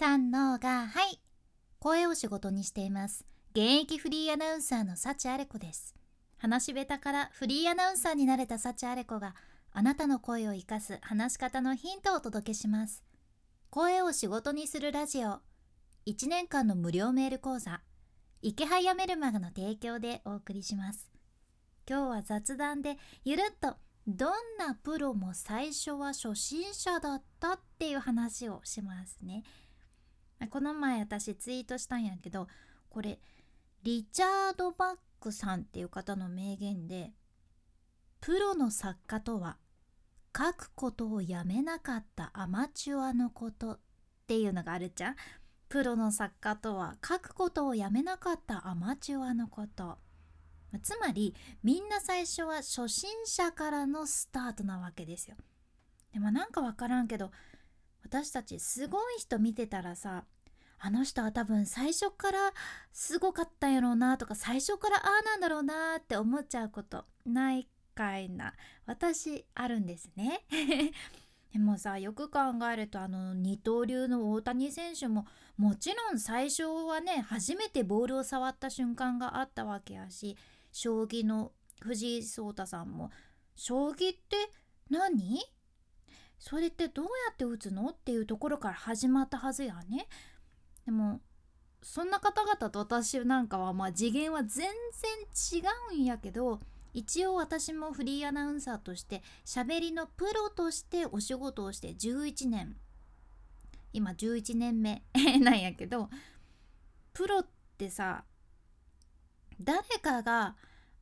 [0.00, 1.20] 三のがはい。
[1.78, 3.26] 声を仕事にしています。
[3.52, 5.94] 現役フリーアナウンサーの幸あれ子です。
[6.38, 9.34] 話し下手からフリーアナウンサーになれた幸あれ子が
[9.72, 13.04] あなたの声を生かす話し方のヒントをお届けします。
[13.68, 15.40] 声を仕事にするラジオ。
[16.06, 17.82] 1年間の無料メール講座。
[18.40, 21.10] 池早メルマガの提供でお送りします。
[21.86, 23.74] 今日は雑談でゆるっと
[24.06, 29.42] どんなプロも最初は初心者だったっていう話をしますね。
[30.48, 32.48] この前私ツイートしたんやけど
[32.88, 33.18] これ
[33.82, 37.12] リチャード・バックさんっていう方の名言で
[38.20, 39.56] プロの作家とは
[40.36, 43.78] 書くことをやめなかったアマチュアのことっ
[44.26, 45.16] ていうのがあるじゃん。
[45.68, 49.98] プロの作家とは書くことをやめなかったアマチュアのこと。
[50.82, 51.34] つまり
[51.64, 55.36] みんな最初は初心者からのスタートなわけですよ。
[56.12, 57.30] でもなんかわからんけど
[58.02, 60.24] 私たちすごい人見てたらさ
[60.82, 62.38] あの人は多分最初から
[62.92, 68.54] すごかったんやろうなとか最初からああなんだろうなって思っちゃうことないかいな。
[68.86, 70.46] 私あるんですね。
[71.52, 72.38] でもさよく考
[72.72, 75.26] えるとあの二刀流の大谷選手も
[75.58, 80.36] もちろん最初はね初めてボールを触った瞬間があったわけやし
[80.72, 83.10] 将棋の藤井聡太さんも。
[83.54, 84.50] 将棋って
[84.88, 85.42] 何？
[86.40, 90.08] それってどうやって打つのっていうところから始まったはずやね。
[90.86, 91.20] でも
[91.82, 96.60] そんな方々と私なんかはまあ次元は全然違うんやけど
[96.92, 102.76] 一応私もフリーアナウンサーとして喋りのプロとしてお仕事をして11年
[103.92, 105.02] 今11年目
[105.40, 106.10] なんやけど
[107.12, 108.24] プロってさ
[109.60, 110.56] 誰かが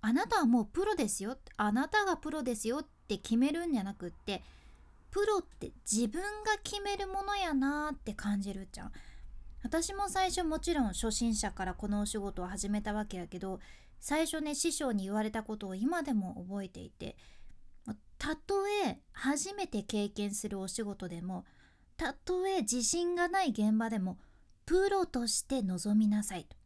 [0.00, 4.42] あなたはもうプロですよあなたがプロですよって決めるんじゃなくって
[5.14, 8.92] プロって自分が決めるものやなーって感じるじゃん。
[9.62, 13.60] 私も最初もちろん初心者からこのお仕事を始めたわけやけど
[14.00, 17.16] 最初ね師匠に言われたことを今でも覚えていて
[18.18, 21.44] たとえ初めて経験するお仕事でも
[21.96, 24.18] たとえ自信がない現場でも
[24.66, 26.56] プロとして臨みなさいと。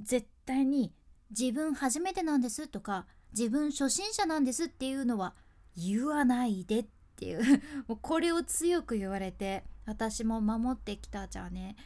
[0.00, 0.92] 絶対に
[1.30, 5.36] 自分初めてなんですとか自分初心者なんですっていうのは
[5.76, 7.40] 言わないでっっていう。
[7.86, 11.76] もうこれを強く言われて私も守ってきたじゃあね。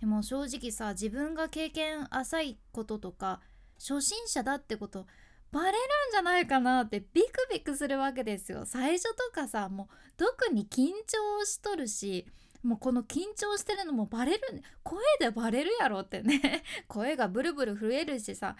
[0.00, 3.40] でも正直さ自分が経験浅いこととか
[3.78, 5.06] 初心者だってこと
[5.52, 5.78] バレるん
[6.12, 8.64] じゃないかなってビクビクするわけですよ。
[8.64, 12.26] 最初とかさもう特に緊張しとるし
[12.62, 16.62] もうこの緊張してるのもバレる声でバレるやろってね。
[16.88, 18.56] 声がブルブル震えるしさ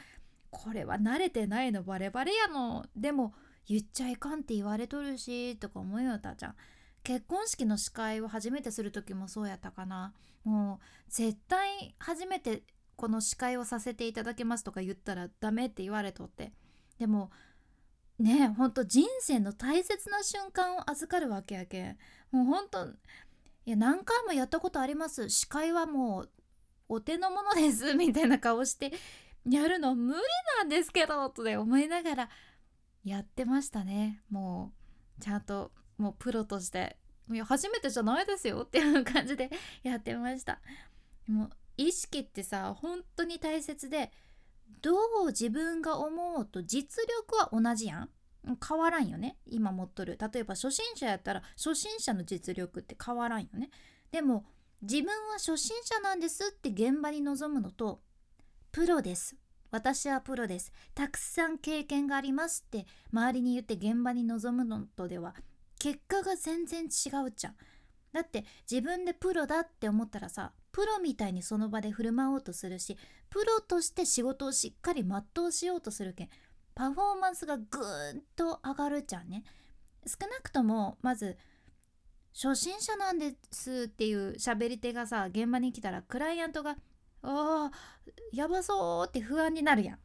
[0.50, 2.84] これは慣れてないのバレバレやの。
[2.94, 3.34] でも
[3.68, 6.54] 言っちゃいかんって言われとるしとか思うよたちゃん。
[7.02, 10.12] 結婚式の司会を初めてする時もそうやったかな。
[10.44, 12.62] もう絶対初めて
[12.96, 16.52] この司会をさせていただきますとか言ったらダメって言われとって。
[16.98, 17.30] でも
[18.18, 21.98] ねえほんと人生の大切な瞬間を預かるわけやけん。
[22.30, 22.86] もうほんと
[23.64, 25.30] いや何回もやったことあります。
[25.30, 26.30] 司会はもう
[26.88, 28.92] お手の物ですみたいな顔して
[29.48, 30.20] やるの無理
[30.58, 32.28] なんですけどとで思いながら
[33.04, 34.22] やってましたね。
[34.30, 34.72] も
[35.18, 36.96] うちゃんともうプロとして。
[37.32, 39.50] いや初めてじゃないですよっていう感じで
[39.84, 40.60] やってました。
[41.28, 44.10] もう意識ってさ本当に大切で
[44.82, 48.10] どう自分が思うと実力は同じやん。
[48.66, 49.36] 変わらんよね。
[49.46, 50.18] 今持っとる。
[50.18, 53.70] 例えば初心者やったら初心者の実力って変わらんよね。
[54.10, 54.44] でも
[54.82, 58.02] 自分は初心者なんですって現場に臨むのと
[58.72, 59.36] プロです。
[59.70, 60.72] 私はプロです。
[60.94, 65.34] たくさん経験がありますって周りに言って現場に臨むのとでは
[65.78, 67.54] 結果が全然違うじゃん。
[68.12, 72.96] だって自分でプロだって思ったらさプロみたいにその場で振る舞おうとするし
[73.28, 76.28] プロとして仕事をしっかり全うしようとするけん
[76.74, 79.44] パフォーマンスがぐーんと上がるじゃんね。
[80.06, 81.36] 少なくともまず
[82.32, 86.76] 初心者なんですっていう喋り手がさ現場に来たらクライアントが
[87.22, 87.70] あ
[88.32, 89.98] やばそうって不安になるやん。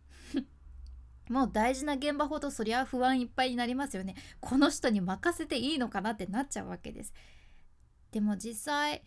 [1.32, 4.16] もう大事な現場ほどそりゃ不安いっぱいになりますよね。
[4.40, 7.14] この人に任せていいのかなってなっちゃうわけです。
[8.12, 9.04] でも実際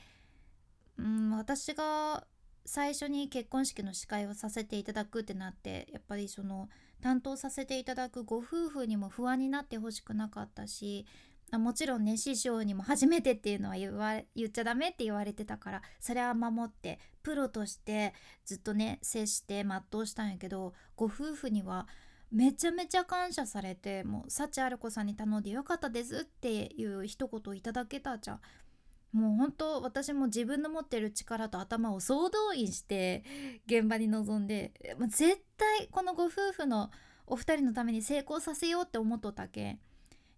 [0.99, 2.27] うん私が
[2.67, 6.69] 最初に結婚式の司会をさせていただくってなってやっぱりその
[7.01, 11.07] 担当させていただくご夫婦にも不安になってほしくなかったし
[11.57, 18.15] あもちろんね師匠にも初めてっていうのは言わ言っちゃダメって言われてたからそれは守ってプロとして
[18.45, 21.87] ずっとね接して全うしたんやけどご夫婦には
[22.31, 28.41] めちゃめちゃ感謝されてもう幸ある子さんに頼んでよかったですっていう一言いただけたじゃん。
[29.13, 33.25] もう本当私も自分の持ってる力と頭を総動員して
[33.67, 34.75] 現場に臨んで
[35.09, 36.91] 絶対このご夫婦の
[37.27, 39.81] お二人のために成功させようって思っとったけん。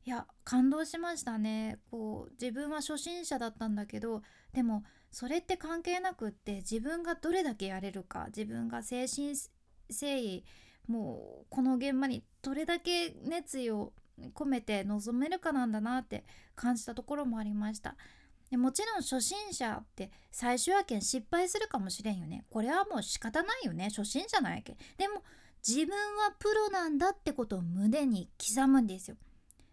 [0.04, 1.78] いや感動しましたね。
[1.90, 9.34] こう自分は初心者だったんだけどでもそれって関係なくって自分がどれだけやれるか自分が誠心
[9.90, 10.44] 誠意
[10.86, 13.92] もうこの現場にどれだけ熱意を
[14.34, 16.24] 込めて臨めるかなんだなって
[16.54, 17.96] 感じたところもありました。
[18.50, 22.44] でもちろん初心者って最終やけん失敗するかもしれんよね。
[22.50, 23.90] これはもう仕方ないよね。
[23.90, 24.72] 初心者なんやけ。
[24.72, 25.22] んでも
[25.66, 29.16] 自分はプロなんだってことを胸に刻むんですよ。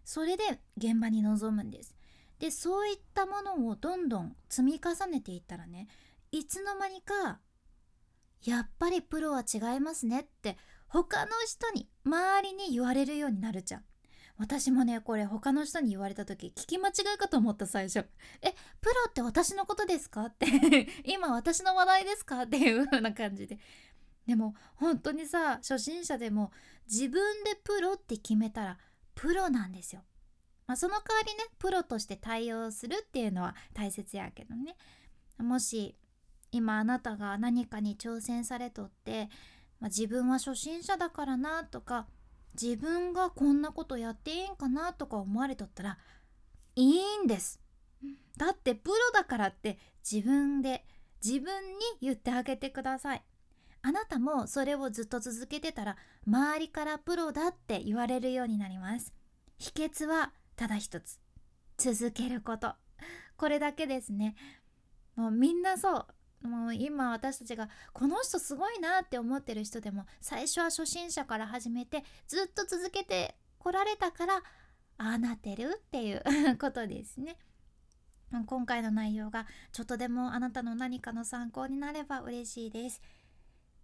[0.08, 1.94] それで現場に臨むんです
[2.38, 5.86] でそういったものをどんどん積み重ねていったらね
[6.32, 7.40] いつの間にか
[8.42, 10.56] やっぱりプロは違いますねって
[10.88, 13.84] 他の人に周りに言われるようになるじゃん
[14.38, 17.98] 私もねこれ他の人に言われた時聞き間違いかと思った最初
[18.40, 20.46] 「えプロって私のことですか?」って
[21.04, 23.58] 今私の話題ですか?」っていう風な感じで
[24.26, 26.50] でも本当にさ初心者でも
[26.86, 28.78] 自分でプロって決めたら
[29.18, 30.02] プロなんですよ。
[30.68, 34.76] まあ、その代わりねプロとして対応するっていうのは大切やけどね。
[35.38, 35.96] もし
[36.52, 39.28] 今あなたが何かに挑戦されとって、
[39.80, 42.06] まあ、自分は初心者だからなとか
[42.60, 45.98] 自分がこんなことやっていいんかなとか思われとったら
[46.76, 47.60] いいんです。
[48.36, 49.78] だってプロだからって
[50.08, 50.86] 自分で
[51.24, 53.22] 自分に言ってあげてください
[53.88, 55.96] あなたもそれをずっと続けてたら
[56.26, 59.14] 周りからプロだって言われるようになります。
[59.56, 61.18] 秘訣はただ一つ。
[61.78, 62.74] 続けること。
[63.38, 64.34] これだけですね。
[65.16, 66.06] もうみんなそ
[66.42, 66.46] う。
[66.46, 74.42] もう今私たちがこの人すごいなって思ってる人でも最初は初心者から始めてずっと続けてこられたからあ
[74.98, 76.22] あなってるっていう
[76.60, 77.38] ことですね。
[78.46, 83.00] 今回の内容がちょっとでもあなたの何かの参考になれば嬉しいです。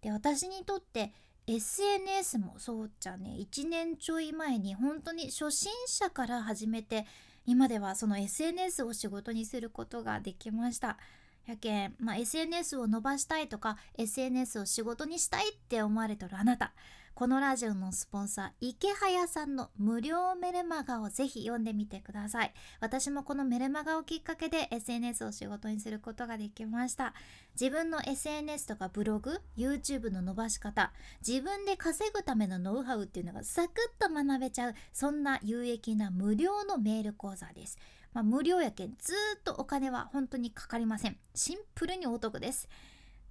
[0.05, 1.15] で私にとって
[1.47, 7.07] SNS もそうじゃね1年ちょい前に本当に初心者から始めて
[7.47, 10.99] 今ではその SNS を仕事にすることができました。
[11.47, 16.73] やけん、まあ、SNS を伸ばしたいとか SNS を仕事にしたいって思われとるあなた。
[17.15, 22.53] このラジオのスポンサー池早さんの無料メルマガをぜひ読んでみてください。
[22.81, 27.15] 私もこのメルマガをきっかけで SNS を仕事にすることができました。
[27.53, 30.93] 自分の SNS とかブログ YouTube の伸ばし方
[31.25, 37.79] 自分で稼ぐためのノウハウっていうのがサクッと学べちゃうそんな有益な無料のメール講座です。
[38.13, 41.17] まあ、無料やけんずっとお金は本当にかかりません。
[41.33, 42.69] シンプルにお得です。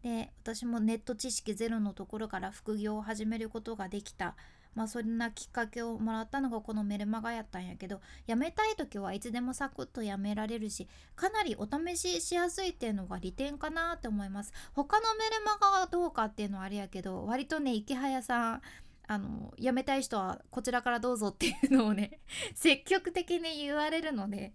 [0.04, 4.36] で私もネット知識ゼロのところから副業を始めることができた。
[4.76, 14.52] まあそんなきっかけをもらったのがこのメルマガやったんやけど辞めたい時はいつでもサクッと辞められるしかなりお試ししやすいっていうのが利点かなって思います。
[14.74, 18.62] 他のメルマガはどうかっていうのはあれやけど割とね池早さん
[19.08, 22.20] あの辞めたい人はこちらからどうぞっていうのをね
[22.56, 24.54] 積極的に言われるので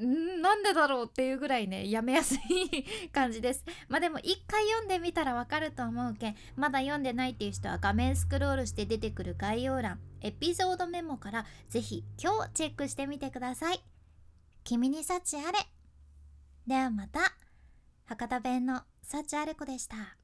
[0.00, 2.40] なんでだろうっていうぐらいねやめやすい
[3.12, 3.64] 感じです。
[3.88, 13.82] まあでも一回読んでみたらわかると思うけんまだ読んでないっていう人は画面スクロールして出てくる概要欄エピソードメモからぜひ今日チェックしてみてください。
[14.64, 15.58] 君に幸あれ。
[16.66, 17.20] ではまた
[18.04, 20.21] 博多弁の幸あれ子でした。